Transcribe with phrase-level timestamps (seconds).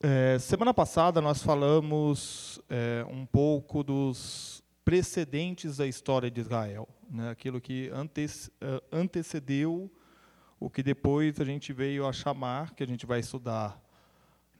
[0.00, 7.30] É, semana passada nós falamos é, um pouco dos precedentes da história de Israel, né,
[7.30, 9.90] aquilo que é, antecedeu
[10.60, 13.82] o que depois a gente veio a chamar, que a gente vai estudar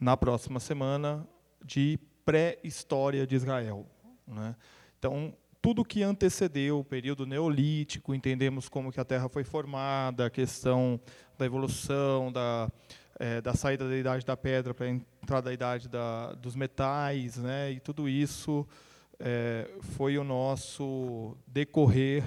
[0.01, 1.25] na próxima semana,
[1.65, 3.87] de pré-história de Israel.
[4.27, 4.57] Né.
[4.99, 10.31] Então, tudo que antecedeu o período neolítico, entendemos como que a Terra foi formada, a
[10.31, 11.01] questão
[11.39, 12.69] da evolução, da
[13.19, 17.37] é, da saída da idade da pedra para a entrada da idade da, dos metais,
[17.37, 17.73] né?
[17.73, 18.67] E tudo isso
[19.19, 22.23] é, foi o nosso decorrer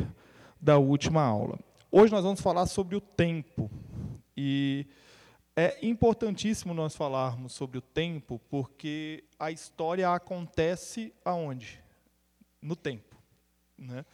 [0.60, 1.58] da última aula.
[1.90, 3.72] Hoje nós vamos falar sobre o tempo
[4.36, 4.86] e
[5.56, 11.82] é importantíssimo nós falarmos sobre o tempo porque a história acontece aonde?
[12.62, 13.18] No tempo,
[13.78, 14.06] né?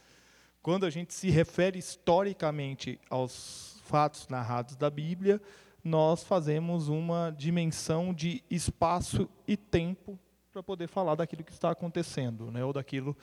[0.62, 5.40] Quando a gente se refere historicamente aos fatos narrados da Bíblia,
[5.82, 10.18] nós fazemos uma dimensão de espaço e tempo
[10.52, 13.16] para poder falar daquilo que está acontecendo, né, ou daquilo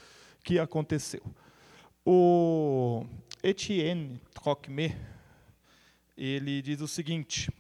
[0.43, 1.21] que aconteceu.
[2.05, 3.05] O
[3.43, 4.97] Etienne Trocmé,
[6.17, 7.51] ele diz o seguinte: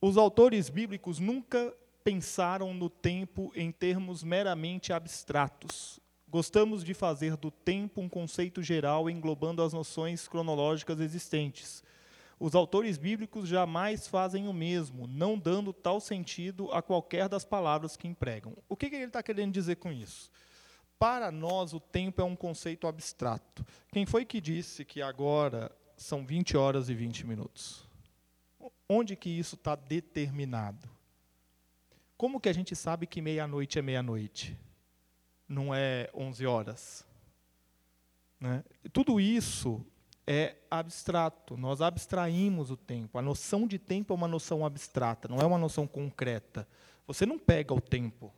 [0.00, 1.72] os autores bíblicos nunca
[2.04, 6.00] pensaram no tempo em termos meramente abstratos.
[6.28, 11.82] Gostamos de fazer do tempo um conceito geral englobando as noções cronológicas existentes
[12.42, 17.96] os autores bíblicos jamais fazem o mesmo, não dando tal sentido a qualquer das palavras
[17.96, 18.56] que empregam.
[18.68, 20.28] O que, que ele está querendo dizer com isso?
[20.98, 23.64] Para nós, o tempo é um conceito abstrato.
[23.92, 27.88] Quem foi que disse que agora são 20 horas e 20 minutos?
[28.88, 30.90] Onde que isso está determinado?
[32.16, 34.58] Como que a gente sabe que meia-noite é meia-noite?
[35.48, 37.06] Não é 11 horas?
[38.40, 38.64] Né?
[38.92, 39.86] Tudo isso
[40.26, 41.56] é abstrato.
[41.56, 43.18] Nós abstraímos o tempo.
[43.18, 46.66] A noção de tempo é uma noção abstrata, não é uma noção concreta.
[47.06, 48.32] Você não pega o tempo.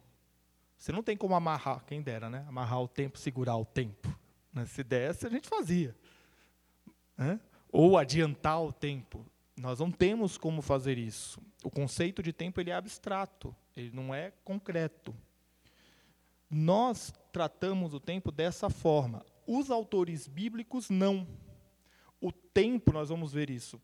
[0.76, 2.44] Você não tem como amarrar, quem dera, né?
[2.48, 4.14] Amarrar o tempo, segurar o tempo.
[4.52, 4.66] Né?
[4.66, 5.96] Se desse, a gente fazia.
[7.16, 7.40] Né?
[7.70, 9.24] Ou adiantar o tempo.
[9.56, 11.40] Nós não temos como fazer isso.
[11.62, 15.14] O conceito de tempo ele é abstrato, ele não é concreto.
[16.50, 19.24] Nós tratamos o tempo dessa forma.
[19.46, 21.26] Os autores bíblicos não.
[22.24, 23.78] O tempo, nós vamos ver isso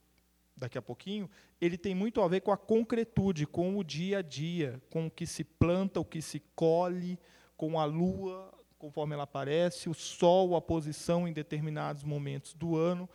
[0.56, 1.28] daqui a pouquinho,
[1.60, 5.10] ele tem muito a ver com a concretude, com o dia a dia, com o
[5.10, 7.18] que se planta, o que se colhe,
[7.54, 13.06] com a lua, conforme ela aparece, o sol, a posição em determinados momentos do ano.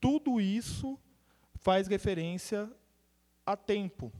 [0.00, 0.96] Tudo isso
[1.56, 2.70] faz referência
[3.44, 4.12] a tempo.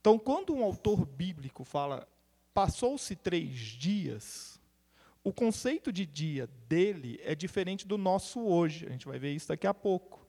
[0.00, 2.06] Então, quando um autor bíblico fala
[2.54, 4.59] passou-se três dias,
[5.22, 8.86] o conceito de dia dele é diferente do nosso hoje.
[8.86, 10.26] A gente vai ver isso daqui a pouco.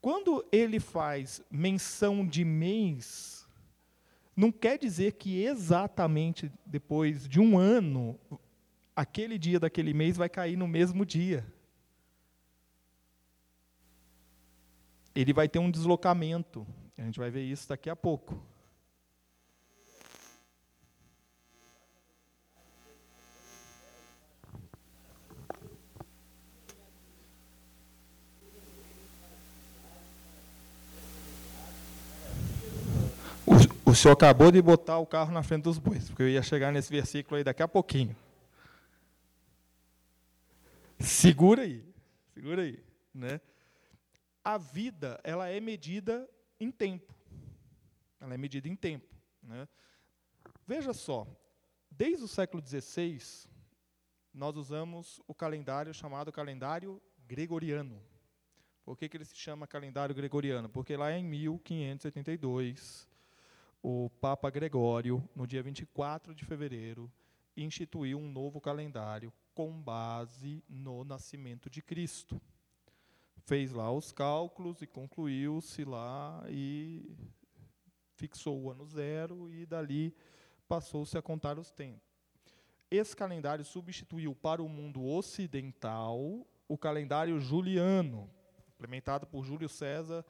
[0.00, 3.48] Quando ele faz menção de mês,
[4.36, 8.18] não quer dizer que exatamente depois de um ano,
[8.96, 11.46] aquele dia daquele mês vai cair no mesmo dia.
[15.14, 16.66] Ele vai ter um deslocamento.
[16.98, 18.42] A gente vai ver isso daqui a pouco.
[33.92, 36.72] O senhor acabou de botar o carro na frente dos bois, porque eu ia chegar
[36.72, 38.16] nesse versículo aí daqui a pouquinho.
[40.98, 41.84] Segura aí,
[42.32, 42.82] segura aí,
[43.12, 43.38] né?
[44.42, 46.26] A vida, ela é medida
[46.58, 47.14] em tempo.
[48.18, 49.68] Ela é medida em tempo, né?
[50.66, 51.26] Veja só,
[51.90, 53.20] desde o século XVI,
[54.32, 56.98] nós usamos o calendário chamado calendário
[57.28, 58.02] gregoriano.
[58.86, 60.70] Por que, que ele se chama calendário gregoriano?
[60.70, 63.11] Porque lá em 1582,
[63.82, 67.10] o Papa Gregório, no dia 24 de fevereiro,
[67.56, 72.40] instituiu um novo calendário com base no nascimento de Cristo.
[73.44, 77.16] Fez lá os cálculos e concluiu-se lá e
[78.14, 80.14] fixou o ano zero e dali
[80.68, 82.12] passou-se a contar os tempos.
[82.88, 88.30] Esse calendário substituiu para o mundo ocidental o calendário juliano,
[88.74, 90.24] implementado por Júlio César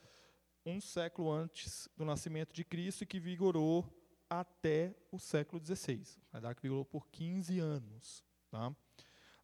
[0.65, 3.85] um século antes do nascimento de Cristo e que vigorou
[4.29, 6.05] até o século XVI.
[6.31, 8.25] Vai dar que vigorou por 15 anos.
[8.51, 8.75] Tá?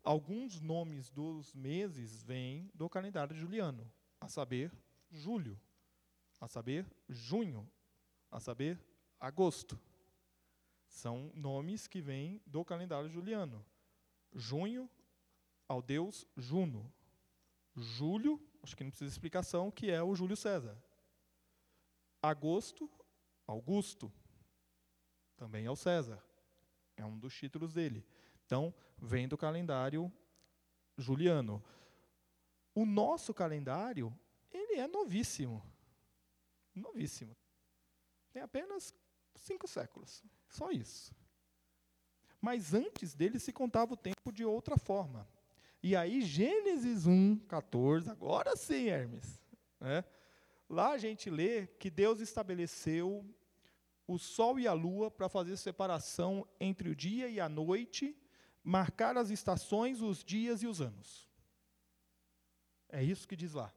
[0.03, 4.73] Alguns nomes dos meses vêm do calendário juliano, a saber,
[5.11, 5.61] julho,
[6.41, 7.69] a saber, junho,
[8.31, 8.81] a saber,
[9.20, 9.79] agosto.
[10.87, 13.65] São nomes que vêm do calendário juliano.
[14.35, 14.88] Junho,
[15.69, 16.91] ao deus Juno.
[17.76, 20.76] Julho, acho que não precisa de explicação, que é o Júlio César.
[22.23, 22.91] Agosto,
[23.47, 24.12] Augusto.
[25.37, 26.23] Também é o César.
[26.97, 28.05] É um dos títulos dele.
[28.44, 30.12] Então, vem do calendário
[30.97, 31.62] juliano.
[32.75, 34.17] O nosso calendário,
[34.50, 35.62] ele é novíssimo.
[36.75, 37.37] Novíssimo.
[38.32, 38.94] Tem apenas
[39.35, 40.23] cinco séculos.
[40.49, 41.15] Só isso.
[42.41, 45.29] Mas antes dele se contava o tempo de outra forma.
[45.82, 49.41] E aí, Gênesis 1, 14, agora sim, Hermes.
[49.81, 50.05] Né?
[50.69, 53.25] Lá a gente lê que Deus estabeleceu
[54.06, 58.17] o sol e a lua para fazer separação entre o dia e a noite,
[58.62, 61.29] marcar as estações, os dias e os anos.
[62.88, 63.73] É isso que diz lá.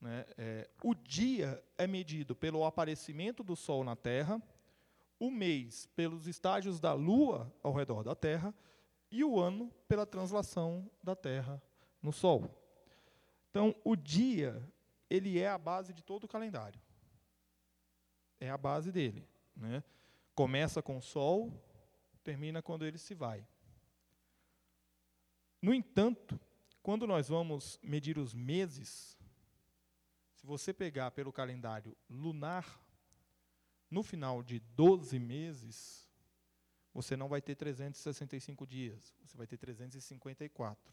[0.00, 0.24] Né?
[0.36, 4.42] É, o dia é medido pelo aparecimento do sol na Terra,
[5.18, 8.54] o mês pelos estágios da lua ao redor da Terra
[9.10, 11.62] e o ano pela translação da Terra
[12.02, 12.50] no Sol.
[13.50, 14.60] Então, o dia,
[15.14, 16.80] ele é a base de todo o calendário.
[18.40, 19.26] É a base dele.
[19.54, 19.82] Né?
[20.34, 21.52] Começa com o Sol,
[22.22, 23.46] termina quando ele se vai.
[25.62, 26.38] No entanto,
[26.82, 29.16] quando nós vamos medir os meses,
[30.34, 32.80] se você pegar pelo calendário lunar,
[33.90, 36.10] no final de 12 meses,
[36.92, 40.92] você não vai ter 365 dias, você vai ter 354.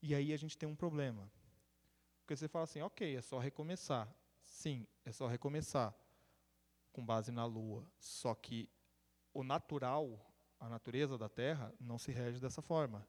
[0.00, 1.30] E aí a gente tem um problema.
[2.26, 4.12] Porque você fala assim, ok, é só recomeçar.
[4.42, 5.94] Sim, é só recomeçar
[6.92, 7.86] com base na Lua.
[8.00, 8.68] Só que
[9.32, 10.20] o natural,
[10.58, 13.06] a natureza da Terra, não se rege dessa forma.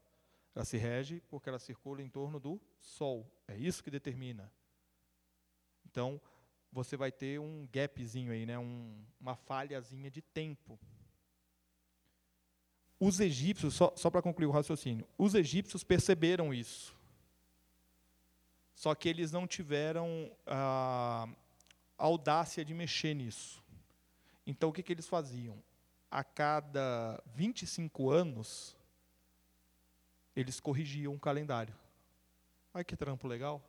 [0.54, 3.28] Ela se rege porque ela circula em torno do Sol.
[3.48, 4.54] É isso que determina.
[5.84, 6.22] Então,
[6.72, 8.60] você vai ter um gapzinho aí, né?
[8.60, 10.80] um, uma falhazinha de tempo.
[13.00, 16.96] Os egípcios, só, só para concluir o raciocínio, os egípcios perceberam isso.
[18.78, 21.28] Só que eles não tiveram a,
[21.98, 23.64] audácia de mexer nisso.
[24.46, 25.58] Então, o que, que eles faziam?
[26.12, 28.78] A cada 25 anos,
[30.36, 31.74] eles corrigiam o calendário.
[32.72, 33.68] Olha que trampo legal.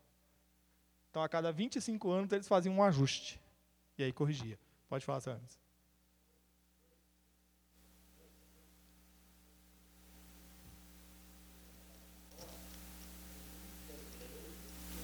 [1.08, 3.40] Então, a cada 25 anos, eles faziam um ajuste.
[3.96, 4.58] E aí corrigia.
[4.90, 5.58] Pode falar, Sérgio.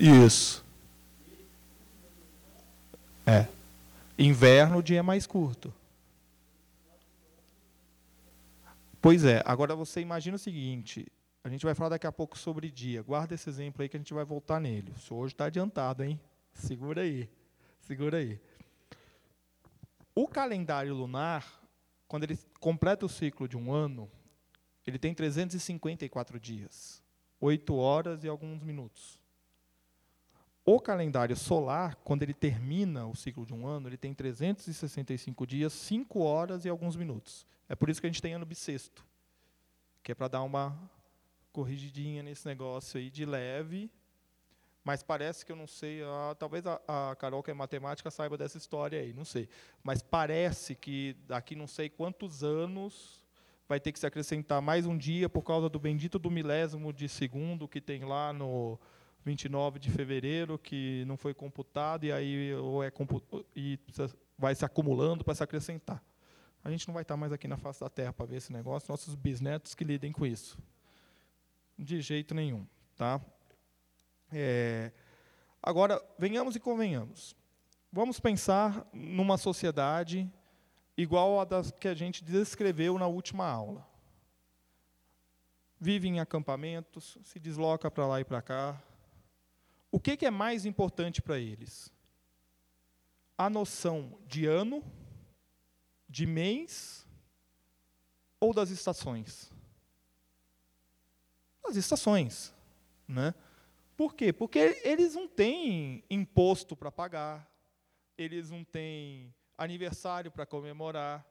[0.04, 0.62] Isso.
[3.26, 3.48] É.
[4.18, 5.72] Inverno, o dia é mais curto.
[9.00, 11.06] Pois é, agora você imagina o seguinte:
[11.42, 13.02] a gente vai falar daqui a pouco sobre dia.
[13.02, 14.92] Guarda esse exemplo aí que a gente vai voltar nele.
[15.00, 16.20] Senhor hoje está adiantado, hein?
[16.52, 17.26] Segura aí.
[17.80, 18.38] Segura aí.
[20.14, 21.46] O calendário lunar,
[22.06, 24.10] quando ele completa o ciclo de um ano,
[24.86, 27.02] ele tem 354 dias,
[27.40, 29.23] 8 horas e alguns minutos.
[30.66, 35.74] O calendário solar, quando ele termina o ciclo de um ano, ele tem 365 dias,
[35.74, 37.46] 5 horas e alguns minutos.
[37.68, 39.04] É por isso que a gente tem ano bissexto,
[40.02, 40.74] que é para dar uma
[41.52, 43.90] corrigidinha nesse negócio aí de leve.
[44.82, 48.38] Mas parece que eu não sei, ah, talvez a, a Carol, que é matemática, saiba
[48.38, 49.48] dessa história aí, não sei.
[49.82, 53.22] Mas parece que daqui não sei quantos anos
[53.68, 57.08] vai ter que se acrescentar mais um dia por causa do bendito do milésimo de
[57.08, 58.78] segundo que tem lá no,
[59.24, 62.92] 29 de fevereiro que não foi computado e aí ou é
[63.56, 63.78] e
[64.38, 66.04] vai se acumulando para se acrescentar.
[66.62, 68.90] A gente não vai estar mais aqui na face da Terra para ver esse negócio,
[68.90, 70.58] nossos bisnetos que lidem com isso.
[71.78, 72.66] De jeito nenhum,
[72.96, 73.20] tá?
[74.30, 74.92] É,
[75.62, 77.34] agora, venhamos e convenhamos.
[77.92, 80.30] Vamos pensar numa sociedade
[80.96, 83.86] igual a das que a gente descreveu na última aula.
[85.80, 88.82] Vive em acampamentos, se desloca para lá e para cá,
[89.94, 91.88] o que, que é mais importante para eles?
[93.38, 94.82] A noção de ano,
[96.08, 97.06] de mês
[98.40, 99.52] ou das estações?
[101.64, 102.52] As estações.
[103.06, 103.32] Né?
[103.96, 104.32] Por quê?
[104.32, 107.48] Porque eles não têm imposto para pagar,
[108.18, 111.24] eles não têm aniversário para comemorar,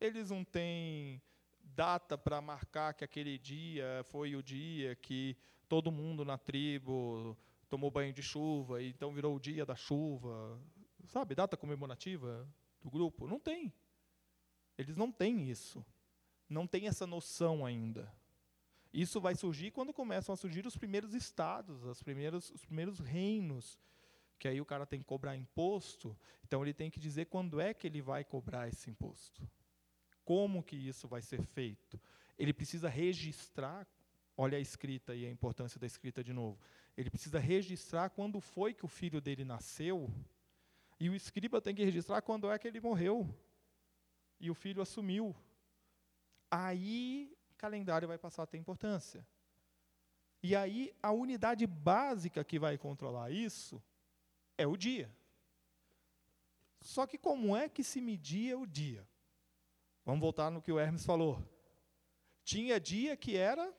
[0.00, 1.22] eles não têm
[1.62, 5.36] data para marcar que aquele dia foi o dia que
[5.68, 7.38] todo mundo na tribo
[7.70, 10.60] tomou banho de chuva, e então virou o dia da chuva.
[11.06, 12.46] Sabe, data comemorativa
[12.82, 13.26] do grupo?
[13.26, 13.72] Não tem.
[14.76, 15.84] Eles não têm isso.
[16.48, 18.12] Não tem essa noção ainda.
[18.92, 23.78] Isso vai surgir quando começam a surgir os primeiros estados, as primeiras, os primeiros reinos,
[24.36, 27.72] que aí o cara tem que cobrar imposto, então ele tem que dizer quando é
[27.72, 29.48] que ele vai cobrar esse imposto.
[30.24, 32.00] Como que isso vai ser feito?
[32.36, 33.86] Ele precisa registrar,
[34.36, 36.58] olha a escrita e a importância da escrita de novo.
[37.00, 40.12] Ele precisa registrar quando foi que o filho dele nasceu,
[40.98, 43.34] e o escriba tem que registrar quando é que ele morreu,
[44.38, 45.34] e o filho assumiu.
[46.50, 49.26] Aí calendário vai passar a ter importância.
[50.42, 53.82] E aí, a unidade básica que vai controlar isso
[54.56, 55.10] é o dia.
[56.80, 59.06] Só que como é que se media o dia?
[60.04, 61.46] Vamos voltar no que o Hermes falou.
[62.42, 63.72] Tinha dia que era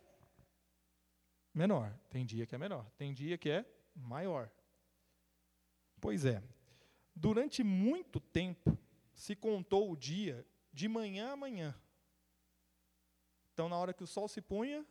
[1.54, 3.66] menor, tem dia que é menor, tem dia que é
[3.96, 4.50] maior.
[6.00, 6.42] Pois é,
[7.16, 8.78] durante muito tempo
[9.14, 11.76] se contou o dia de manhã a manhã.
[13.54, 14.86] Então, na hora que o sol se punha,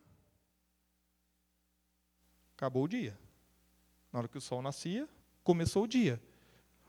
[2.55, 3.19] acabou o dia.
[4.13, 5.09] Na hora que o sol nascia,
[5.43, 6.23] começou o dia.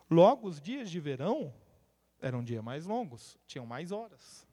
[0.10, 1.54] Logo, os dias de verão
[2.20, 4.46] eram dias mais longos, tinham mais horas.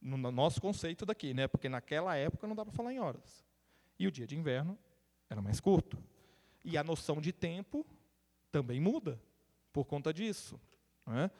[0.00, 1.48] No nosso conceito daqui, né?
[1.48, 3.45] porque naquela época não dá para falar em horas.
[3.98, 4.78] E o dia de inverno
[5.28, 5.98] era mais curto.
[6.64, 7.86] E a noção de tempo
[8.50, 9.20] também muda
[9.72, 10.60] por conta disso.
[11.06, 11.30] Não é?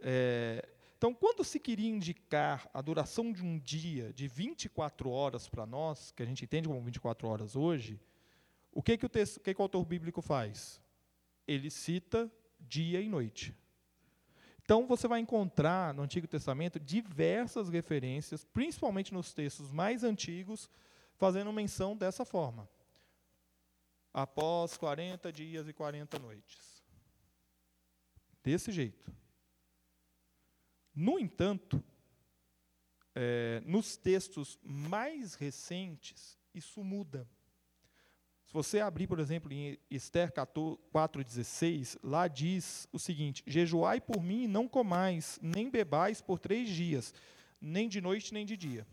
[0.00, 5.66] É, então, quando se queria indicar a duração de um dia de 24 horas para
[5.66, 8.00] nós, que a gente entende como 24 horas hoje,
[8.72, 10.80] o que, que, o, texto, o, que, que o autor bíblico faz?
[11.46, 13.54] Ele cita dia e noite.
[14.62, 20.70] Então, você vai encontrar no Antigo Testamento diversas referências, principalmente nos textos mais antigos,
[21.24, 22.68] fazendo menção dessa forma.
[24.12, 26.84] Após 40 dias e 40 noites.
[28.42, 29.10] Desse jeito.
[30.94, 31.82] No entanto,
[33.14, 37.26] é, nos textos mais recentes, isso muda.
[38.44, 44.42] Se você abrir, por exemplo, em Esther 4,16, lá diz o seguinte: Jejuai por mim
[44.42, 47.14] e não comais, nem bebais por três dias,
[47.58, 48.86] nem de noite nem de dia.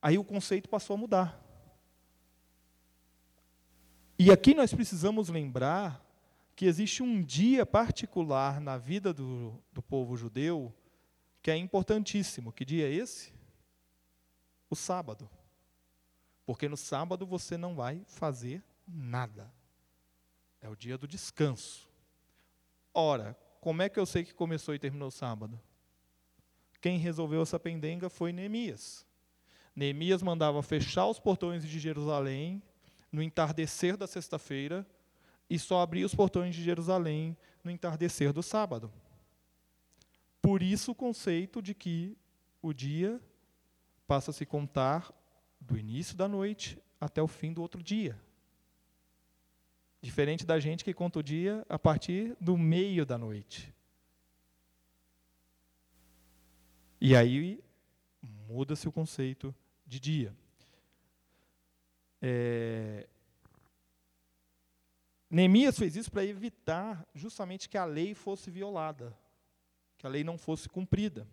[0.00, 1.42] Aí o conceito passou a mudar.
[4.18, 6.02] E aqui nós precisamos lembrar
[6.54, 10.74] que existe um dia particular na vida do, do povo judeu
[11.42, 12.52] que é importantíssimo.
[12.52, 13.32] Que dia é esse?
[14.70, 15.28] O sábado.
[16.46, 19.52] Porque no sábado você não vai fazer nada.
[20.60, 21.88] É o dia do descanso.
[22.94, 25.60] Ora, como é que eu sei que começou e terminou o sábado?
[26.80, 29.06] Quem resolveu essa pendenga foi Neemias.
[29.76, 32.62] Neemias mandava fechar os portões de Jerusalém
[33.12, 34.86] no entardecer da sexta-feira
[35.50, 38.90] e só abria os portões de Jerusalém no entardecer do sábado.
[40.40, 42.16] Por isso o conceito de que
[42.62, 43.20] o dia
[44.06, 45.12] passa a se contar
[45.60, 48.18] do início da noite até o fim do outro dia.
[50.00, 53.74] Diferente da gente que conta o dia a partir do meio da noite.
[56.98, 57.62] E aí
[58.22, 59.54] muda-se o conceito
[59.86, 60.36] de dia.
[62.20, 63.06] É,
[65.28, 69.16] Neemias fez isso para evitar justamente que a lei fosse violada,
[69.98, 71.26] que a lei não fosse cumprida.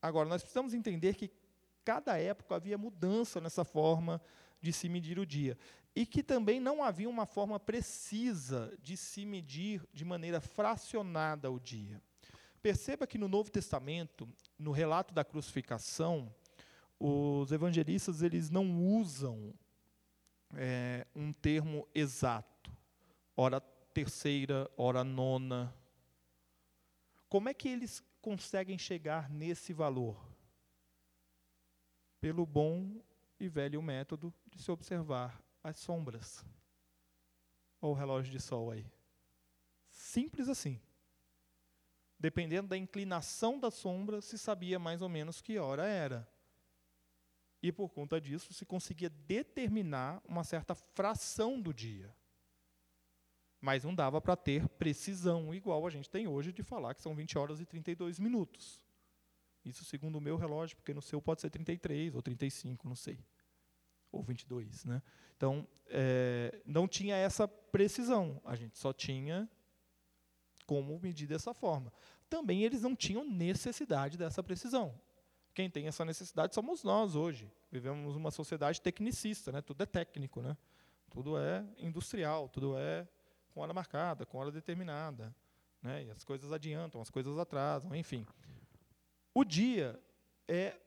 [0.00, 1.30] Agora, nós precisamos entender que
[1.84, 4.20] cada época havia mudança nessa forma
[4.60, 5.58] de se medir o dia.
[5.94, 11.58] E que também não havia uma forma precisa de se medir de maneira fracionada o
[11.58, 12.00] dia.
[12.62, 14.28] Perceba que no Novo Testamento,
[14.58, 16.32] no relato da crucificação,
[16.98, 19.52] os evangelistas eles não usam
[20.54, 22.56] é, um termo exato
[23.36, 25.74] hora terceira, hora nona.
[27.28, 30.16] Como é que eles conseguem chegar nesse valor?
[32.20, 33.00] Pelo bom
[33.38, 36.44] e velho método de se observar as sombras.
[37.80, 38.86] Olha o relógio de sol aí.
[39.90, 40.80] Simples assim.
[42.18, 46.26] Dependendo da inclinação da sombra, se sabia mais ou menos que hora era.
[47.66, 52.14] E por conta disso, se conseguia determinar uma certa fração do dia.
[53.60, 57.12] Mas não dava para ter precisão igual a gente tem hoje de falar que são
[57.12, 58.80] 20 horas e 32 minutos.
[59.64, 63.18] Isso segundo o meu relógio, porque no seu pode ser 33 ou 35, não sei.
[64.12, 64.84] Ou 22.
[64.84, 65.02] Né?
[65.36, 68.40] Então, é, não tinha essa precisão.
[68.44, 69.50] A gente só tinha
[70.66, 71.92] como medir dessa forma.
[72.30, 74.96] Também eles não tinham necessidade dessa precisão.
[75.56, 77.50] Quem tem essa necessidade somos nós hoje.
[77.72, 79.60] Vivemos uma sociedade tecnicista, né?
[79.60, 80.40] tudo é técnico.
[80.40, 80.56] Né?
[81.16, 83.08] tudo é industrial, tudo é
[83.54, 85.34] com hora marcada, com hora determinada.
[85.80, 86.04] Né?
[86.04, 88.26] E as coisas adiantam, as coisas atrasam, enfim.
[89.32, 89.98] O dia
[90.46, 90.78] é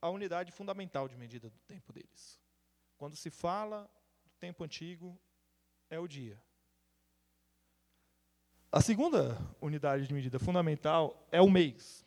[0.00, 2.40] a unidade fundamental de medida do tempo deles.
[2.96, 3.82] Quando se fala
[4.24, 5.18] do tempo antigo,
[5.90, 6.42] é o dia.
[8.72, 12.06] A segunda unidade de medida fundamental é o mês.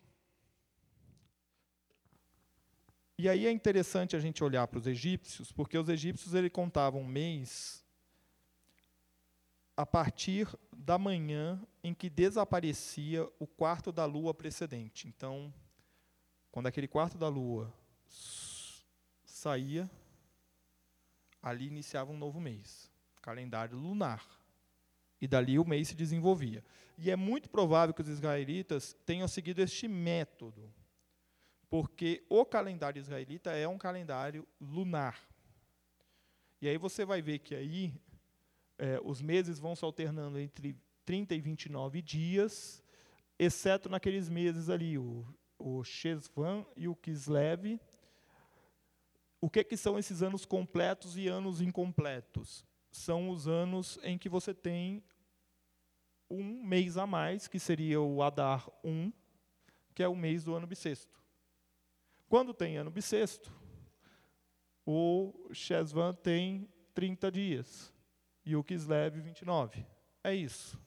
[3.20, 7.02] E aí é interessante a gente olhar para os egípcios, porque os egípcios ele contavam
[7.02, 7.84] mês
[9.76, 15.08] a partir da manhã em que desaparecia o quarto da lua precedente.
[15.08, 15.52] Então,
[16.52, 17.74] quando aquele quarto da lua
[19.24, 19.90] saía,
[21.42, 22.88] ali iniciava um novo mês,
[23.20, 24.24] calendário lunar.
[25.20, 26.64] E dali o mês se desenvolvia.
[26.96, 30.72] E é muito provável que os israelitas tenham seguido este método
[31.70, 35.28] porque o calendário israelita é um calendário lunar.
[36.60, 37.94] E aí você vai ver que aí
[38.78, 42.82] é, os meses vão se alternando entre 30 e 29 dias,
[43.38, 45.26] exceto naqueles meses ali, o,
[45.58, 47.80] o Shesvan e o Kislev.
[49.40, 52.64] O que, que são esses anos completos e anos incompletos?
[52.90, 55.02] São os anos em que você tem
[56.30, 59.12] um mês a mais, que seria o Adar 1,
[59.94, 61.18] que é o mês do ano bissexto.
[62.28, 63.52] Quando tem ano bissexto,
[64.84, 67.92] o Shesvan tem 30 dias
[68.44, 69.84] e o Kislev 29.
[70.22, 70.78] É isso.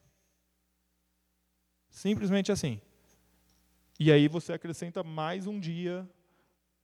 [1.89, 2.79] Simplesmente assim.
[4.00, 6.10] E aí você acrescenta mais um dia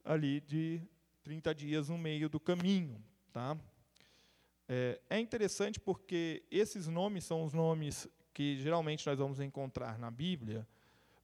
[0.03, 0.81] ali de
[1.23, 3.03] 30 dias no meio do caminho.
[3.31, 3.57] Tá?
[4.67, 10.11] É, é interessante porque esses nomes são os nomes que geralmente nós vamos encontrar na
[10.11, 10.67] Bíblia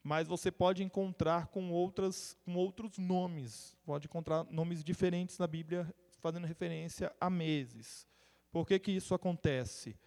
[0.04, 5.94] mas você pode encontrar com, outras, com outros nomes, pode encontrar nomes diferentes na Bíblia
[6.20, 8.06] fazendo referência a meses.
[8.52, 9.98] Por que, que isso acontece?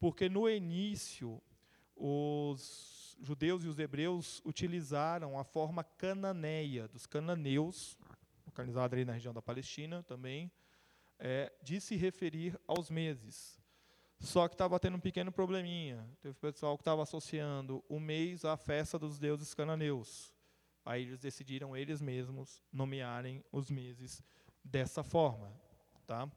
[0.00, 1.40] Porque no início,
[1.94, 7.96] os judeus e os hebreus utilizaram a forma cananeia dos cananeus,
[8.44, 10.50] localizada ali na região da Palestina também,
[11.18, 13.63] é, de se referir aos meses.
[14.24, 16.08] Só que estava tendo um pequeno probleminha.
[16.22, 20.32] Teve pessoal que estava associando o mês à festa dos deuses cananeus.
[20.84, 24.22] Aí eles decidiram eles mesmos nomearem os meses
[24.62, 25.52] dessa forma,
[26.06, 26.28] tá?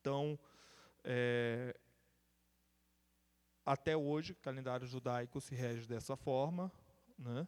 [0.00, 0.38] Então,
[1.02, 1.76] é,
[3.64, 6.70] até hoje, o calendário judaico se rege dessa forma,
[7.18, 7.46] né?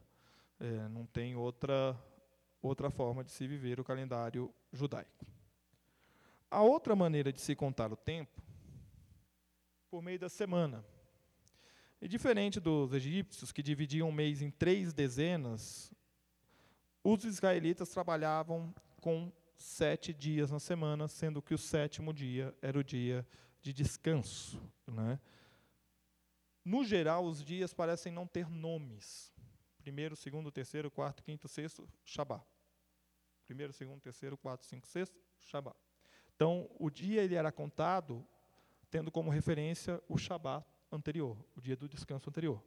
[0.59, 1.97] É, não tem outra
[2.61, 5.25] outra forma de se viver o calendário judaico.
[6.51, 8.48] A outra maneira de se contar o tempo
[9.91, 10.85] por meio da semana.
[12.01, 15.93] E diferente dos egípcios, que dividiam o mês em três dezenas,
[17.03, 22.85] os israelitas trabalhavam com sete dias na semana, sendo que o sétimo dia era o
[22.85, 23.27] dia
[23.61, 24.63] de descanso.
[24.87, 25.19] Né?
[26.65, 29.33] No geral, os dias parecem não ter nomes.
[29.79, 32.45] Primeiro, segundo, terceiro, quarto, quinto, sexto, Shabá.
[33.47, 35.75] Primeiro, segundo, terceiro, quarto, cinco, sexto, Shabá.
[36.37, 38.25] Então, o dia ele era contado
[38.91, 42.63] tendo como referência o Shabat anterior, o dia do descanso anterior.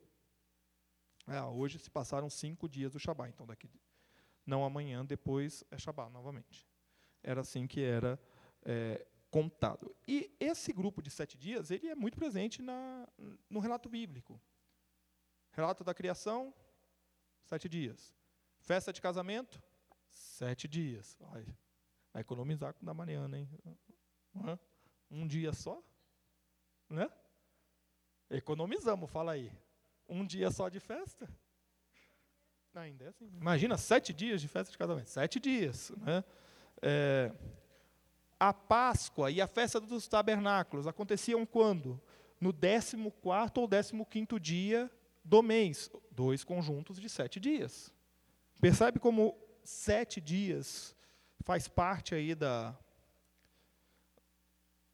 [1.28, 3.70] É, hoje se passaram cinco dias do Shabat, então daqui
[4.46, 6.68] não amanhã, depois é Shabat novamente.
[7.24, 8.20] Era assim que era
[8.64, 9.96] é, contado.
[10.08, 13.08] E esse grupo de sete dias ele é muito presente na,
[13.50, 14.42] no relato bíblico.
[15.52, 16.54] Relato da criação,
[17.44, 18.16] sete dias.
[18.60, 19.62] Festa de casamento,
[20.10, 21.18] sete dias.
[21.20, 21.46] Vai,
[22.14, 23.50] vai economizar com da Mariana, hein?
[25.10, 25.84] Um dia só?
[26.92, 27.10] Né?
[28.30, 29.52] Economizamos, fala aí.
[30.08, 31.28] Um dia só de festa?
[32.76, 33.30] Ainda é assim.
[33.40, 35.10] Imagina, sete dias de festa de casamento.
[35.10, 35.92] Sete dias.
[35.98, 36.24] Né?
[36.82, 37.32] É,
[38.40, 42.02] a Páscoa e a festa dos tabernáculos aconteciam quando?
[42.40, 42.98] No 14
[43.98, 44.92] ou 15 dia
[45.24, 45.90] do mês.
[46.12, 47.94] Dois conjuntos de sete dias.
[48.60, 50.96] Percebe como sete dias
[51.44, 52.78] faz parte aí da,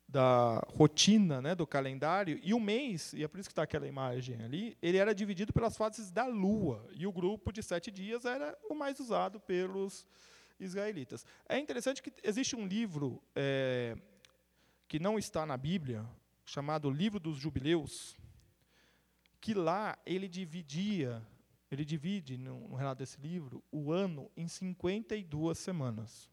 [0.07, 3.87] da rotina né, do calendário, e o mês, e é por isso que está aquela
[3.87, 8.23] imagem ali, ele era dividido pelas fases da lua, e o grupo de sete dias
[8.23, 10.05] era o mais usado pelos
[10.59, 11.25] israelitas.
[11.47, 13.97] É interessante que existe um livro é,
[14.87, 16.05] que não está na Bíblia,
[16.45, 18.17] chamado Livro dos Jubileus,
[19.41, 21.21] que lá ele dividia,
[21.69, 26.29] ele divide, no, no relato desse livro, o ano em 52 semanas.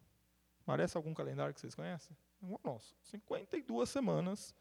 [0.65, 2.17] Parece algum calendário que vocês conhecem?
[2.45, 2.97] Igual nosso.
[3.03, 4.55] 52 semanas.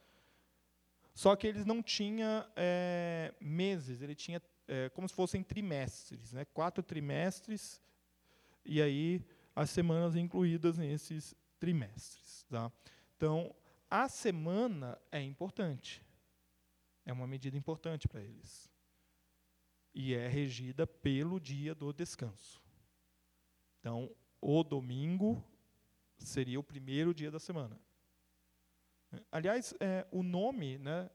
[1.13, 6.45] Só que eles não tinham é, meses, ele tinha é, como se fossem trimestres, né?
[6.45, 7.79] quatro trimestres,
[8.65, 9.23] e aí
[9.55, 12.45] as semanas incluídas nesses trimestres.
[12.49, 12.71] Tá?
[13.15, 13.53] Então,
[13.89, 16.03] a semana é importante.
[17.05, 18.71] É uma medida importante para eles.
[19.93, 22.59] E é regida pelo dia do descanso.
[23.79, 24.09] Então,
[24.41, 25.43] o domingo
[26.17, 27.79] seria o primeiro dia da semana.
[29.31, 31.09] Aliás, é, o nome né,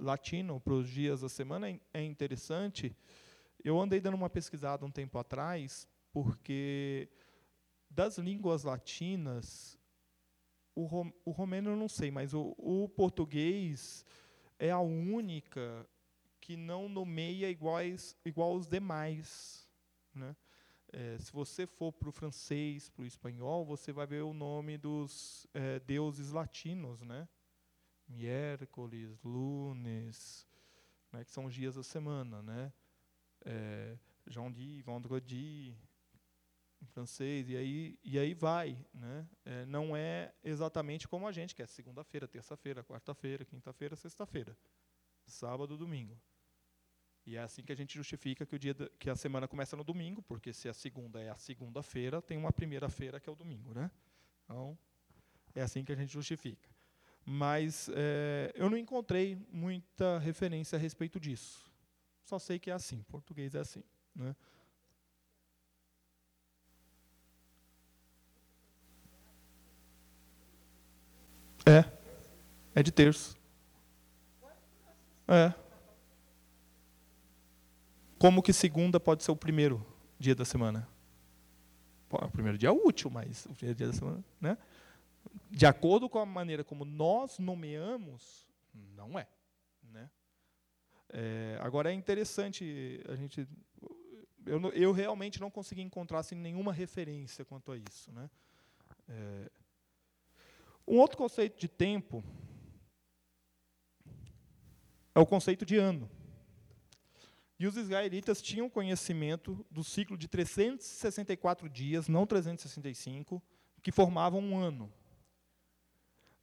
[0.00, 2.96] latino para os dias da semana é, é interessante.
[3.62, 7.08] Eu andei dando uma pesquisada um tempo atrás, porque
[7.90, 9.78] das línguas latinas,
[10.74, 14.04] o, rom, o romeno eu não sei, mas o, o português
[14.58, 15.88] é a única
[16.40, 19.68] que não nomeia iguais, igual aos demais.
[20.14, 20.36] Né?
[20.96, 24.78] É, se você for para o francês, para o espanhol, você vai ver o nome
[24.78, 27.28] dos é, deuses latinos, né?
[28.06, 30.46] Miércoles, lunes,
[31.10, 32.72] né, que são os dias da semana, né?
[33.44, 35.76] É, jeudi, vendredi,
[36.80, 38.78] em francês, e aí, e aí vai.
[38.94, 39.28] Né?
[39.44, 44.56] É, não é exatamente como a gente, que é segunda-feira, terça-feira, quarta-feira, quinta-feira, sexta-feira,
[45.26, 46.16] sábado, domingo.
[47.26, 49.82] E é assim que a gente justifica que, o dia que a semana começa no
[49.84, 53.72] domingo, porque se a segunda é a segunda-feira, tem uma primeira-feira que é o domingo.
[53.72, 53.90] Né?
[54.44, 54.78] Então,
[55.54, 56.68] é assim que a gente justifica.
[57.24, 61.64] Mas é, eu não encontrei muita referência a respeito disso.
[62.24, 63.82] Só sei que é assim, português é assim.
[64.14, 64.36] Né?
[71.64, 71.84] É.
[72.74, 73.34] É de terço.
[75.26, 75.63] É.
[78.24, 79.86] Como que segunda pode ser o primeiro
[80.18, 80.88] dia da semana?
[82.08, 84.56] O primeiro dia é útil, mas o primeiro dia da semana, né?
[85.50, 89.28] De acordo com a maneira como nós nomeamos, não é,
[89.82, 90.10] né?
[91.10, 93.46] É, agora é interessante a gente,
[94.46, 98.30] eu, eu realmente não consegui encontrar assim, nenhuma referência quanto a isso, né?
[99.06, 99.50] É,
[100.88, 102.24] um outro conceito de tempo
[105.14, 106.08] é o conceito de ano.
[107.58, 113.40] E os israelitas tinham conhecimento do ciclo de 364 dias, não 365,
[113.82, 114.92] que formavam um ano.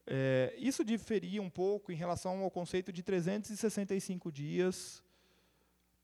[0.08, 5.04] É, isso diferia um pouco em relação ao conceito de 365 dias,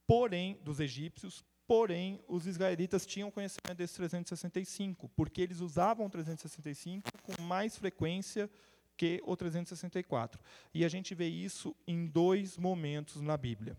[0.05, 7.09] porém, dos egípcios, porém, os israelitas tinham conhecimento desses 365, porque eles usavam o 365
[7.23, 8.49] com mais frequência
[8.95, 10.39] que o 364.
[10.73, 13.77] E a gente vê isso em dois momentos na Bíblia.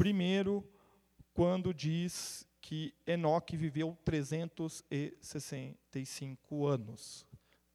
[0.00, 0.66] Primeiro,
[1.34, 7.26] quando diz que Enoque viveu 365 anos.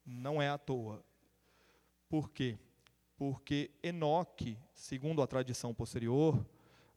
[0.04, 1.04] Não é à toa.
[2.08, 2.58] Por quê?
[3.16, 6.44] Porque Enoque, segundo a tradição posterior,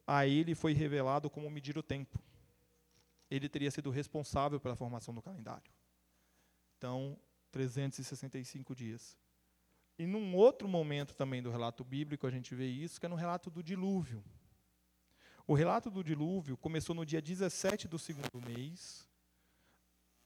[0.08, 2.20] a ele foi revelado como medir o tempo.
[3.30, 5.72] Ele teria sido responsável pela formação do calendário.
[6.76, 7.16] Então,
[7.52, 9.16] 365 dias.
[9.96, 13.16] E num outro momento também do relato bíblico, a gente vê isso, que é no
[13.16, 14.24] relato do dilúvio.
[15.50, 19.10] O relato do dilúvio começou no dia 17 do segundo mês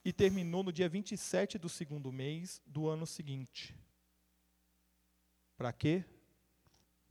[0.04, 3.74] e terminou no dia 27 do segundo mês do ano seguinte.
[5.56, 6.04] Para quê?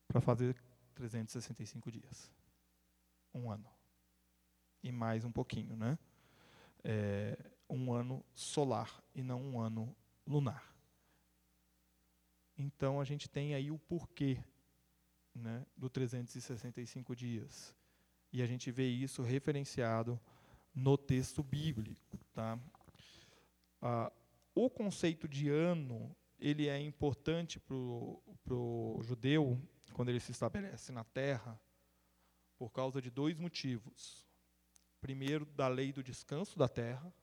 [0.07, 0.55] Para fazer
[0.93, 2.31] 365 dias.
[3.33, 3.67] Um ano.
[4.83, 5.97] E mais um pouquinho, né?
[6.83, 7.35] É,
[7.67, 10.71] um ano solar e não um ano lunar.
[12.55, 14.37] Então a gente tem aí o porquê
[15.33, 17.75] né, do 365 dias.
[18.33, 20.19] E a gente vê isso referenciado
[20.73, 22.17] no texto bíblico.
[22.33, 22.59] Tá?
[23.79, 24.11] Ah,
[24.55, 29.61] o conceito de ano ele é importante para o judeu,
[29.93, 31.57] quando ele se estabelece na terra,
[32.57, 34.27] por causa de dois motivos.
[34.99, 37.13] Primeiro, da lei do descanso da terra.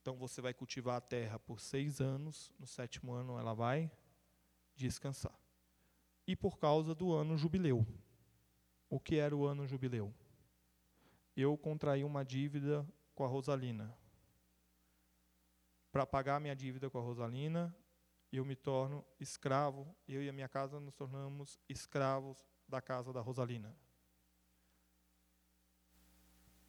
[0.00, 3.90] Então, você vai cultivar a terra por seis anos, no sétimo ano ela vai
[4.76, 5.36] descansar.
[6.26, 7.86] E por causa do ano jubileu.
[8.92, 10.12] O que era o ano jubileu?
[11.34, 13.96] Eu contraí uma dívida com a Rosalina.
[15.90, 17.74] Para pagar minha dívida com a Rosalina,
[18.30, 22.36] eu me torno escravo, eu e a minha casa nos tornamos escravos
[22.68, 23.74] da casa da Rosalina.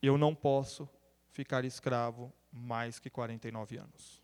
[0.01, 0.87] Eu não posso
[1.27, 4.23] ficar escravo mais que 49 anos.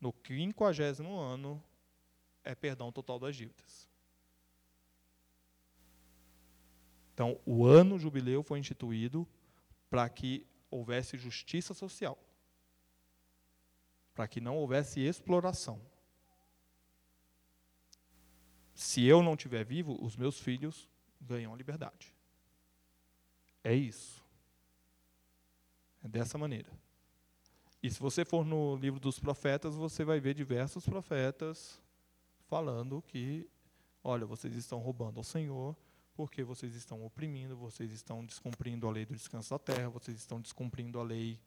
[0.00, 1.62] No quinquagésimo ano
[2.42, 3.92] é perdão total das dívidas.
[7.14, 9.26] Então, o ano jubileu foi instituído
[9.88, 12.18] para que houvesse justiça social,
[14.12, 15.80] para que não houvesse exploração.
[18.74, 22.12] Se eu não estiver vivo, os meus filhos ganham liberdade.
[23.62, 24.26] É isso.
[26.02, 26.70] É dessa maneira.
[27.80, 31.80] E se você for no livro dos profetas, você vai ver diversos profetas
[32.48, 33.48] falando que,
[34.02, 35.76] olha, vocês estão roubando ao Senhor,
[36.14, 40.40] porque vocês estão oprimindo, vocês estão descumprindo a lei do descanso da terra, vocês estão
[40.40, 41.40] descumprindo a lei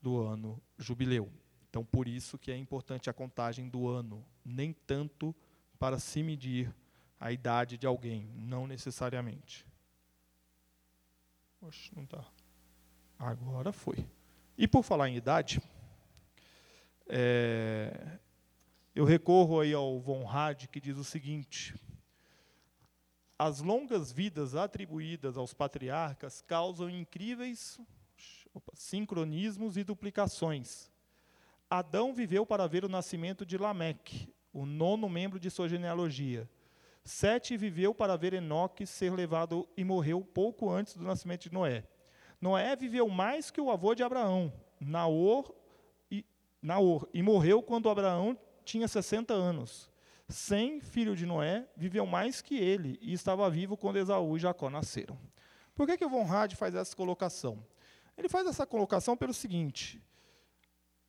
[0.00, 1.30] do ano jubileu.
[1.68, 5.34] Então, por isso que é importante a contagem do ano, nem tanto
[5.78, 6.74] para se medir
[7.20, 9.66] a idade de alguém, não necessariamente.
[11.60, 12.24] Oxe, não está.
[13.18, 14.06] Agora foi.
[14.56, 15.60] E por falar em idade,
[17.08, 18.18] é,
[18.94, 21.74] eu recorro aí ao Von Had, que diz o seguinte:
[23.38, 27.78] as longas vidas atribuídas aos patriarcas causam incríveis
[28.54, 30.90] opa, sincronismos e duplicações.
[31.68, 36.48] Adão viveu para ver o nascimento de Lameque, o nono membro de sua genealogia.
[37.04, 41.84] Sete viveu para ver Enoque ser levado e morreu pouco antes do nascimento de Noé.
[42.40, 45.54] Noé viveu mais que o avô de Abraão, Naor,
[46.10, 46.24] e,
[46.60, 49.90] Naor, e morreu quando Abraão tinha 60 anos.
[50.28, 54.68] Sem, filho de Noé, viveu mais que ele e estava vivo quando Esaú e Jacó
[54.68, 55.18] nasceram.
[55.74, 57.64] Por que, que o Von Had faz essa colocação?
[58.16, 60.02] Ele faz essa colocação pelo seguinte: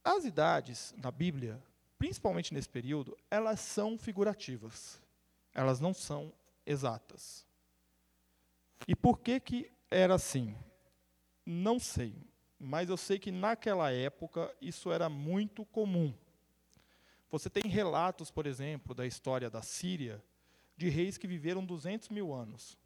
[0.03, 1.61] as idades na Bíblia,
[1.97, 5.01] principalmente nesse período, elas são figurativas.
[5.53, 6.31] Elas não são
[6.65, 7.45] exatas.
[8.87, 10.55] E por que, que era assim?
[11.45, 12.15] Não sei,
[12.59, 16.13] mas eu sei que naquela época isso era muito comum.
[17.29, 20.23] Você tem relatos, por exemplo, da história da Síria,
[20.77, 22.77] de reis que viveram 200 mil anos.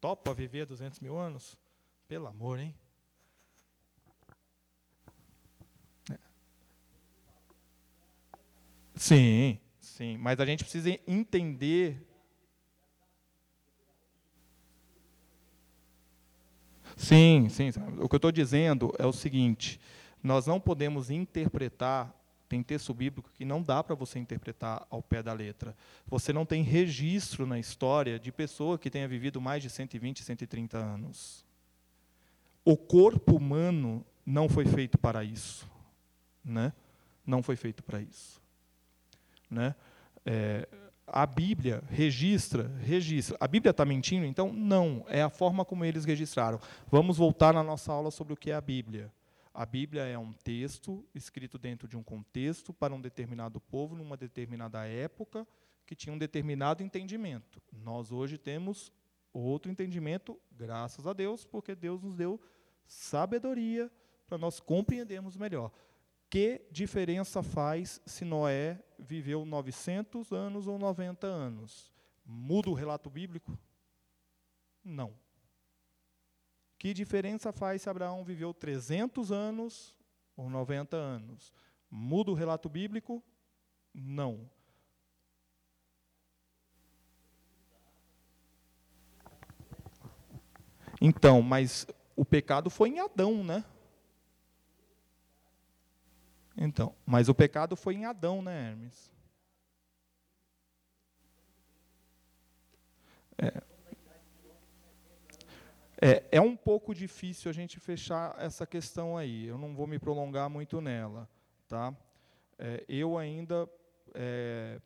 [0.00, 1.56] Topa viver 200 mil anos?
[2.06, 2.74] Pelo amor, hein?
[6.10, 6.18] É.
[8.94, 12.06] Sim, sim, mas a gente precisa entender.
[16.96, 17.70] Sim, sim.
[18.00, 19.80] O que eu estou dizendo é o seguinte:
[20.22, 22.21] nós não podemos interpretar
[22.52, 25.74] tem texto bíblico que não dá para você interpretar ao pé da letra.
[26.06, 30.76] Você não tem registro na história de pessoa que tenha vivido mais de 120, 130
[30.76, 31.46] anos.
[32.62, 35.66] O corpo humano não foi feito para isso,
[36.44, 36.74] né?
[37.26, 38.38] Não foi feito para isso,
[39.50, 39.74] né?
[40.26, 40.68] É,
[41.06, 43.34] a Bíblia registra, registra.
[43.40, 44.26] A Bíblia está mentindo?
[44.26, 45.06] Então, não.
[45.08, 46.60] É a forma como eles registraram.
[46.90, 49.10] Vamos voltar na nossa aula sobre o que é a Bíblia.
[49.54, 54.16] A Bíblia é um texto escrito dentro de um contexto para um determinado povo, numa
[54.16, 55.46] determinada época,
[55.84, 57.60] que tinha um determinado entendimento.
[57.70, 58.90] Nós hoje temos
[59.32, 62.40] outro entendimento, graças a Deus, porque Deus nos deu
[62.86, 63.90] sabedoria
[64.26, 65.70] para nós compreendermos melhor.
[66.30, 71.92] Que diferença faz se Noé viveu 900 anos ou 90 anos?
[72.24, 73.58] Muda o relato bíblico?
[74.82, 75.12] Não.
[76.82, 79.94] Que diferença faz se Abraão viveu 300 anos
[80.36, 81.52] ou 90 anos?
[81.88, 83.22] Muda o relato bíblico?
[83.94, 84.50] Não.
[91.00, 93.64] Então, mas o pecado foi em Adão, né?
[96.56, 99.08] Então, mas o pecado foi em Adão, né, Hermes?
[106.04, 109.46] É, é um pouco difícil a gente fechar essa questão aí.
[109.46, 111.30] Eu não vou me prolongar muito nela,
[111.68, 111.96] tá?
[112.58, 113.70] É, eu ainda
[114.12, 114.80] é,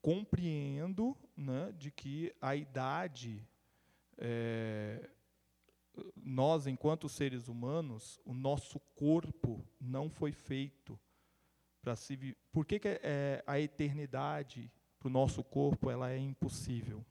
[0.00, 3.46] compreendo, né, de que a idade
[4.16, 5.06] é,
[6.16, 10.98] nós, enquanto seres humanos, o nosso corpo não foi feito
[11.82, 12.34] para se.
[12.50, 17.04] Por que, que é, a eternidade para o nosso corpo ela é impossível?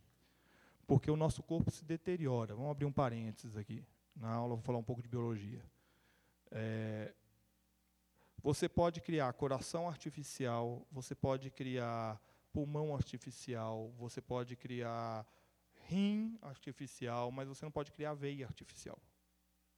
[0.93, 2.53] Porque o nosso corpo se deteriora.
[2.53, 3.83] Vamos abrir um parênteses aqui.
[4.15, 5.65] Na aula vou falar um pouco de biologia.
[6.51, 7.11] É,
[8.43, 15.25] você pode criar coração artificial, você pode criar pulmão artificial, você pode criar
[15.87, 19.01] rim artificial, mas você não pode criar veia artificial.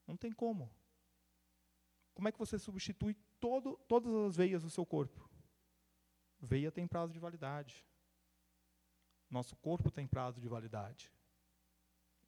[0.06, 0.70] Não tem como.
[2.14, 5.30] Como é que você substitui todo, todas as veias do seu corpo?
[6.42, 7.86] Veia tem prazo de validade.
[9.36, 11.12] Nosso corpo tem prazo de validade.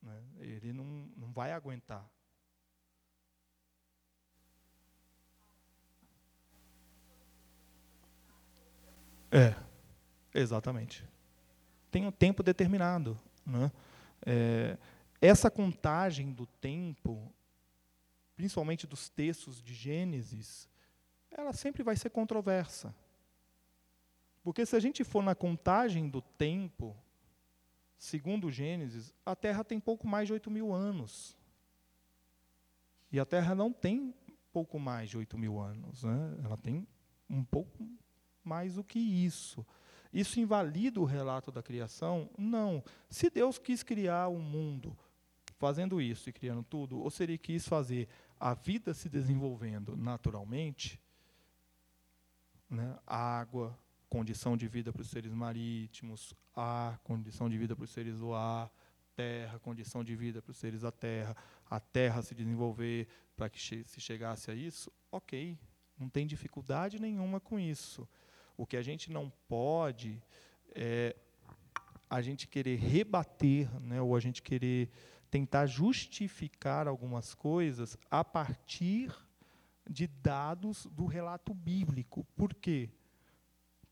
[0.01, 0.21] Né?
[0.39, 0.83] Ele não,
[1.15, 2.05] não vai aguentar.
[9.31, 9.55] É,
[10.33, 11.07] exatamente.
[11.89, 13.17] Tem um tempo determinado.
[13.45, 13.71] Né?
[14.25, 14.77] É,
[15.21, 17.33] essa contagem do tempo,
[18.35, 20.67] principalmente dos textos de Gênesis,
[21.31, 22.93] ela sempre vai ser controversa.
[24.47, 26.95] Porque se a gente for na contagem do tempo,
[27.97, 31.37] segundo Gênesis, a Terra tem pouco mais de 8 mil anos.
[33.11, 34.15] E a Terra não tem
[34.53, 36.05] pouco mais de 8 mil anos.
[36.05, 36.39] Né?
[36.45, 36.87] Ela tem
[37.29, 37.85] um pouco
[38.41, 39.65] mais do que isso.
[40.13, 42.29] Isso invalida o relato da criação?
[42.37, 42.81] Não.
[43.09, 44.97] Se Deus quis criar o um mundo
[45.57, 48.07] fazendo isso e criando tudo, ou se ele quis fazer
[48.39, 50.97] a vida se desenvolvendo naturalmente,
[52.69, 53.77] né, água,
[54.09, 58.33] condição de vida para os seres marítimos, ar, condição de vida para os seres do
[58.33, 58.71] ar,
[59.15, 61.35] terra, condição de vida para os seres da terra,
[61.69, 65.57] a terra se desenvolver para que se chegasse a isso, ok,
[65.97, 68.07] não tem dificuldade nenhuma com isso.
[68.55, 70.21] O que a gente não pode
[70.73, 71.15] é
[72.09, 74.89] a gente querer rebater, né, ou a gente querer
[75.29, 79.13] tentar justificar algumas coisas a partir
[79.89, 82.23] de dados do relato bíblico.
[82.35, 82.89] Por quê?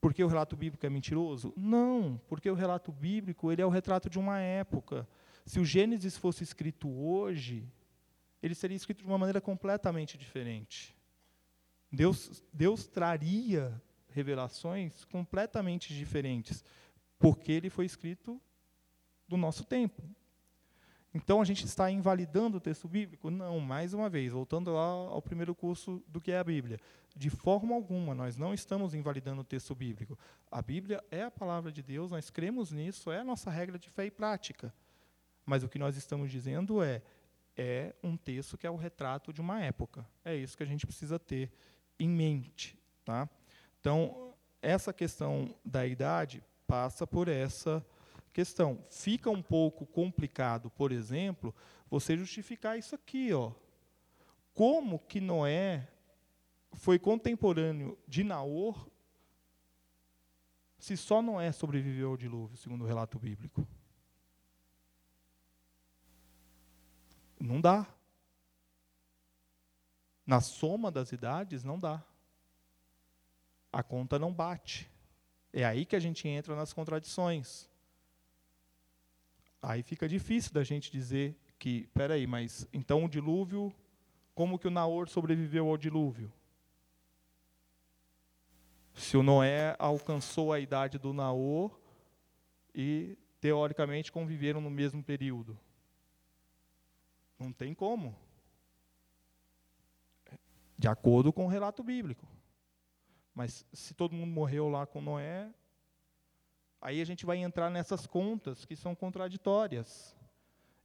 [0.05, 1.51] Porque o relato bíblico é mentiroso?
[1.57, 5.09] Não, porque o relato bíblico ele é o retrato de uma época.
[5.47, 7.67] Se o Gênesis fosse escrito hoje,
[8.39, 10.95] ele seria escrito de uma maneira completamente diferente.
[11.91, 16.63] Deus, Deus traria revelações completamente diferentes,
[17.17, 18.39] porque ele foi escrito
[19.27, 20.03] do nosso tempo.
[21.15, 23.31] Então a gente está invalidando o texto bíblico?
[23.31, 26.77] Não, mais uma vez, voltando lá ao primeiro curso do que é a Bíblia.
[27.15, 30.19] De forma alguma, nós não estamos invalidando o texto bíblico.
[30.51, 33.89] A Bíblia é a palavra de Deus, nós cremos nisso, é a nossa regra de
[33.89, 34.73] fé e prática.
[35.45, 37.01] Mas o que nós estamos dizendo é,
[37.55, 40.05] é um texto que é o retrato de uma época.
[40.25, 41.49] É isso que a gente precisa ter
[41.97, 42.77] em mente.
[43.05, 43.29] Tá?
[43.79, 47.81] Então, essa questão da idade passa por essa
[48.35, 48.83] questão.
[48.89, 51.55] Fica um pouco complicado, por exemplo,
[51.89, 53.53] você justificar isso aqui, ó.
[54.53, 55.87] Como que Noé
[56.73, 58.89] foi contemporâneo de Naor
[60.77, 63.65] se só Noé sobreviveu ao dilúvio, segundo o relato bíblico?
[67.39, 67.87] Não dá.
[70.27, 72.03] Na soma das idades, não dá.
[73.71, 74.91] A conta não bate.
[75.53, 77.69] É aí que a gente entra nas contradições.
[79.61, 83.73] Aí fica difícil da gente dizer que, peraí, mas então o dilúvio,
[84.33, 86.31] como que o Naor sobreviveu ao dilúvio?
[88.93, 91.77] Se o Noé alcançou a idade do Naor
[92.73, 95.59] e, teoricamente, conviveram no mesmo período.
[97.37, 98.15] Não tem como.
[100.77, 102.25] De acordo com o relato bíblico.
[103.33, 105.53] Mas se todo mundo morreu lá com Noé,
[106.81, 110.15] Aí a gente vai entrar nessas contas que são contraditórias.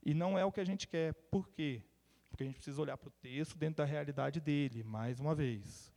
[0.03, 1.13] E não é o que a gente quer.
[1.13, 1.83] Por quê?
[2.29, 5.91] Porque a gente precisa olhar para o texto dentro da realidade dele, mais uma vez.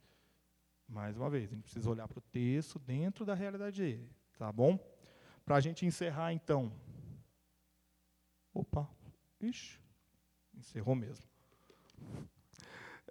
[0.87, 4.09] Mais uma vez, a gente precisa olhar para o texto dentro da realidade dele.
[4.37, 4.77] Tá bom?
[5.43, 6.71] Para a gente encerrar, então.
[8.53, 8.87] Opa,
[9.41, 9.79] ixi,
[10.53, 11.25] encerrou mesmo.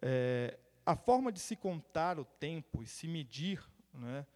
[0.01, 4.27] É, a forma de se contar o tempo e se medir né,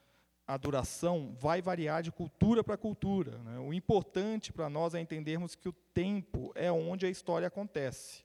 [0.48, 3.36] a duração vai variar de cultura para cultura.
[3.36, 3.58] Né?
[3.58, 8.24] O importante para nós é entendermos que o tempo é onde a história acontece.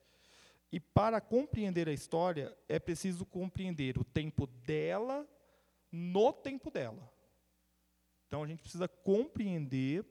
[0.71, 5.27] E para compreender a história, é preciso compreender o tempo dela
[5.91, 7.11] no tempo dela.
[8.25, 10.05] Então a gente precisa compreender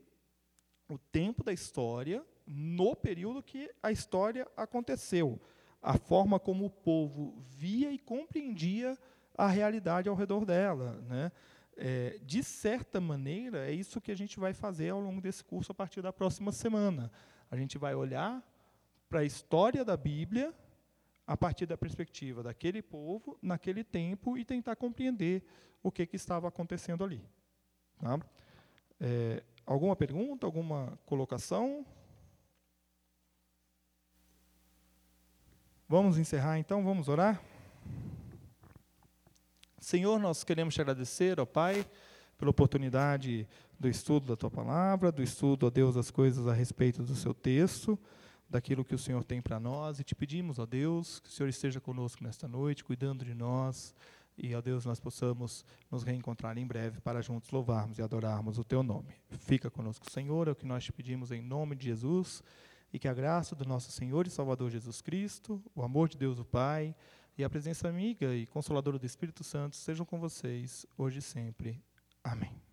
[0.87, 5.41] o tempo da história no período que a história aconteceu,
[5.81, 8.95] a forma como o povo via e compreendia
[9.35, 11.31] a realidade ao redor dela, né?
[11.75, 15.71] É, de certa maneira, é isso que a gente vai fazer ao longo desse curso
[15.71, 17.11] a partir da próxima semana.
[17.49, 18.43] A gente vai olhar
[19.09, 20.53] para a história da Bíblia
[21.25, 25.43] a partir da perspectiva daquele povo, naquele tempo, e tentar compreender
[25.81, 27.23] o que, que estava acontecendo ali.
[27.99, 28.19] Tá?
[28.99, 31.85] É, alguma pergunta, alguma colocação?
[35.87, 37.41] Vamos encerrar então, vamos orar?
[39.83, 41.85] Senhor, nós queremos te agradecer, ó Pai,
[42.37, 43.45] pela oportunidade
[43.77, 47.33] do estudo da tua palavra, do estudo, ó Deus, das coisas a respeito do seu
[47.33, 47.99] texto,
[48.49, 51.49] daquilo que o Senhor tem para nós, e te pedimos, ó Deus, que o Senhor
[51.49, 53.93] esteja conosco nesta noite, cuidando de nós,
[54.37, 58.63] e, ó Deus, nós possamos nos reencontrar em breve para juntos louvarmos e adorarmos o
[58.63, 59.13] teu nome.
[59.31, 62.41] Fica conosco, Senhor, é o que nós te pedimos em nome de Jesus,
[62.93, 66.39] e que a graça do nosso Senhor e Salvador Jesus Cristo, o amor de Deus
[66.39, 66.95] o Pai,
[67.37, 71.81] e a presença amiga e consoladora do Espírito Santo sejam com vocês, hoje e sempre.
[72.23, 72.72] Amém.